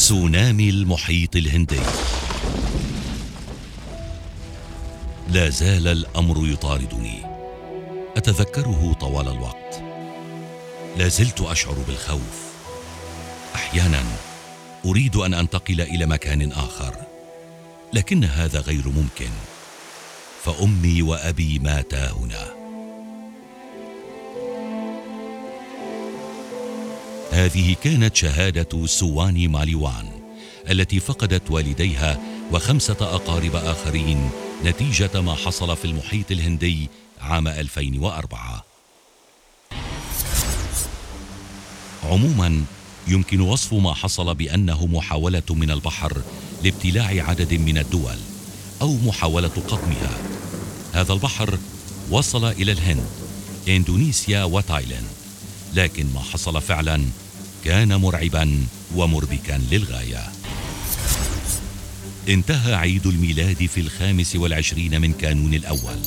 [0.00, 1.80] تسونامي المحيط الهندي.
[5.28, 7.22] لا زال الأمر يطاردني.
[8.16, 9.82] أتذكره طوال الوقت.
[10.96, 12.52] لا زلت أشعر بالخوف.
[13.54, 14.02] أحيانا
[14.84, 16.94] أريد أن أنتقل إلى مكان آخر
[17.92, 19.30] لكن هذا غير ممكن.
[20.44, 22.59] فأمي وأبي ماتا هنا.
[27.40, 30.06] هذه كانت شهادة سواني ماليوان
[30.70, 32.20] التي فقدت والديها
[32.52, 34.30] وخمسة أقارب آخرين
[34.64, 36.88] نتيجة ما حصل في المحيط الهندي
[37.20, 38.64] عام 2004
[42.04, 42.64] عموما
[43.08, 46.22] يمكن وصف ما حصل بأنه محاولة من البحر
[46.64, 48.18] لابتلاع عدد من الدول
[48.82, 50.18] أو محاولة قطمها.
[50.92, 51.58] هذا البحر
[52.10, 53.06] وصل إلى الهند
[53.68, 55.08] إندونيسيا وتايلاند
[55.74, 57.02] لكن ما حصل فعلا
[57.64, 60.22] كان مرعبا ومربكا للغاية.
[62.28, 65.98] انتهى عيد الميلاد في الخامس والعشرين من كانون الأول.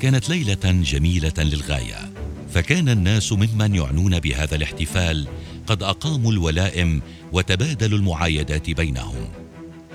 [0.00, 2.10] كانت ليلة جميلة للغاية
[2.54, 5.28] فكان الناس ممن يعنون بهذا الاحتفال
[5.66, 9.28] قد أقاموا الولائم وتبادلوا المعايدات بينهم.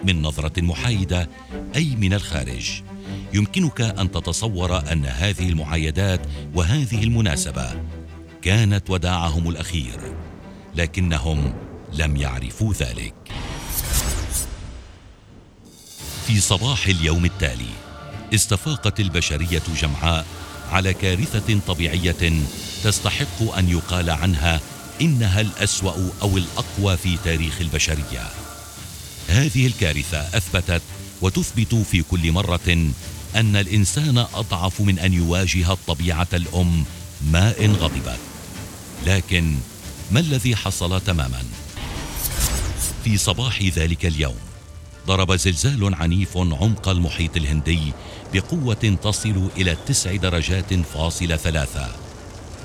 [0.04, 1.30] من نظرة محايدة
[1.76, 2.82] أي من الخارج
[3.34, 6.22] يمكنك أن تتصور أن هذه المعايدات
[6.54, 7.82] وهذه المناسبة
[8.42, 10.00] كانت وداعهم الأخير.
[10.76, 11.54] لكنهم
[11.94, 13.14] لم يعرفوا ذلك.
[16.28, 17.70] في صباح اليوم التالي
[18.34, 20.26] استفاقت البشرية جمعاء
[20.72, 22.34] على كارثة طبيعية
[22.84, 24.62] تستحق أن يقال عنها
[25.02, 28.30] إنها الأسوأ أو الأقوى في تاريخ البشرية.
[29.28, 30.82] هذه الكارثة أثبتت
[31.22, 32.92] وتثبت في كل مرة
[33.36, 36.84] أن الإنسان أضعف من أن يواجه الطبيعة الأم
[37.32, 38.20] ما ان غضبت
[39.06, 39.56] لكن
[40.12, 41.44] ما الذي حصل تماما؟
[43.04, 44.36] في صباح ذلك اليوم
[45.08, 47.80] ضرب زلزال عنيف عمق المحيط الهندي
[48.34, 51.96] بقوة تصل إلى تسع درجات فاصلة ثلاثة.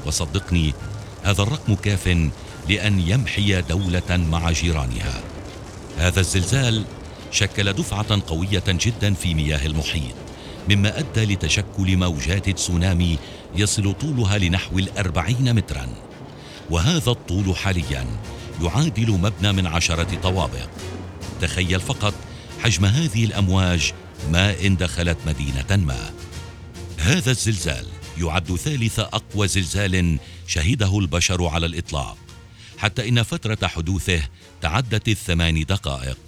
[0.06, 0.74] وصدقني
[1.22, 2.08] هذا الرقم كاف
[2.68, 5.20] لأن يمحي دولة مع جيرانها.
[5.98, 6.84] هذا الزلزال
[7.30, 10.14] شكل دفعة قوية جدا في مياه المحيط
[10.68, 13.18] مما أدى لتشكل موجات تسونامي
[13.56, 16.09] يصل طولها لنحو الأربعين متراً.
[16.70, 18.06] وهذا الطول حاليا
[18.62, 20.68] يعادل مبنى من عشرة طوابق.
[21.40, 22.14] تخيل فقط
[22.60, 23.92] حجم هذه الأمواج
[24.32, 26.10] ما إن دخلت مدينة ما.
[26.98, 27.86] هذا الزلزال
[28.18, 32.16] يعد ثالث أقوى زلزال شهده البشر على الإطلاق
[32.78, 34.22] حتى إن فترة حدوثه
[34.60, 36.18] تعدت الثمان دقائق.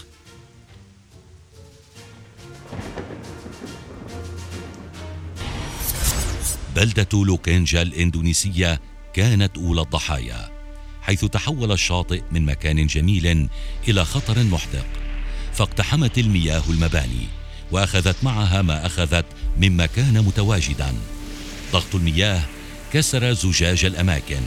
[6.77, 8.81] بلدة لوكينجا الإندونيسية
[9.15, 10.51] كانت أولى الضحايا
[11.03, 13.49] حيث تحول الشاطئ من مكان جميل
[13.89, 14.87] إلى خطر محدق
[15.53, 17.27] فاقتحمت المياه المباني
[17.73, 19.25] وأخذت معها ما أخذت
[19.59, 20.95] مما كان متواجدا.
[21.73, 22.43] ضغط المياه
[22.93, 24.41] كسر زجاج الأماكن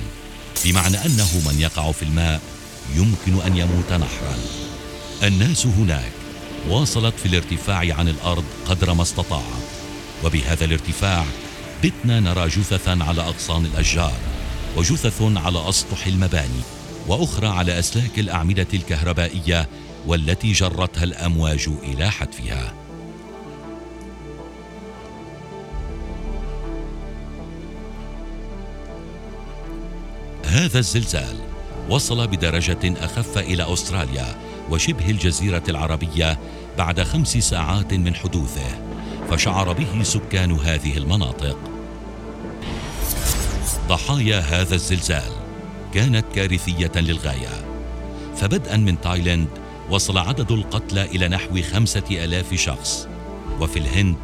[0.66, 2.42] بمعنى أنه من يقع في الماء
[2.96, 4.38] يمكن أن يموت نحرا.
[5.24, 6.12] الناس هناك
[6.70, 9.66] واصلت في الارتفاع عن الأرض قدر ما استطاعت
[10.24, 11.26] وبهذا الارتفاع
[11.84, 14.35] بتنا نرى جثثا على أغصان الأشجار.
[14.78, 16.62] وجثث على أسطح المباني
[17.08, 19.70] وأخرى على أسلاك الأعمدة الكهربائية
[20.08, 22.74] والتي جرتها الأمواج إلى حتفها.
[30.46, 31.36] هذا الزلزال
[31.90, 34.36] وصل بدرجة أخف إلى أستراليا
[34.70, 36.40] وشبه الجزيرة العربية
[36.78, 38.82] بعد خمس ساعات من حدوثه
[39.30, 41.75] فشعر به سكان هذه المناطق.
[43.88, 45.32] ضحايا هذا الزلزال
[45.94, 47.66] كانت كارثية للغاية.
[48.36, 49.48] فبدءا من تايلاند
[49.90, 53.08] وصل عدد القتلى إلى نحو خمسة ألاف شخص.
[53.60, 54.16] وفي الهند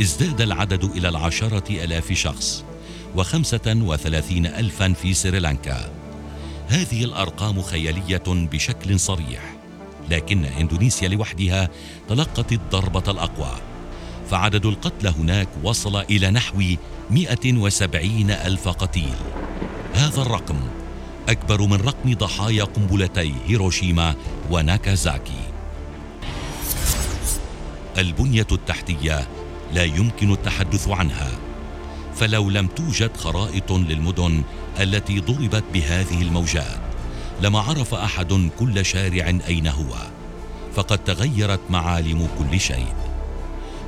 [0.00, 2.64] ازداد العدد إلى العشرة ألاف شخص
[3.16, 5.90] وخمسة وثلاثين ألفا في سريلانكا.
[6.68, 9.54] هذه الأرقام خيالية بشكل صريح
[10.10, 11.68] لكن إندونيسيا لوحدها
[12.08, 13.52] تلقت الضربة الأقوى.
[14.30, 16.62] فعدد القتلى هناك وصل إلى نحو
[17.10, 19.14] 170 ألف قتيل.
[19.94, 20.56] هذا الرقم
[21.28, 24.14] أكبر من رقم ضحايا قنبلتي هيروشيما
[24.50, 25.42] وناكازاكي.
[27.98, 29.28] البنية التحتية
[29.74, 31.30] لا يمكن التحدث عنها
[32.14, 34.42] فلو لم توجد خرائط للمدن
[34.80, 36.80] التي ضربت بهذه الموجات
[37.42, 39.94] لما عرف أحد كل شارع أين هو
[40.74, 43.13] فقد تغيرت معالم كل شيء.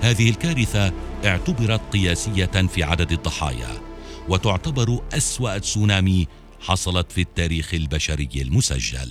[0.07, 0.93] هذه الكارثة
[1.25, 3.83] اعتبرت قياسية في عدد الضحايا
[4.29, 6.29] وتعتبر أسوأ تسونامي
[6.61, 9.11] حصلت في التاريخ البشري المسجل.